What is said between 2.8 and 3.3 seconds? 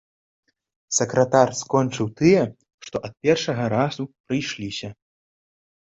што ад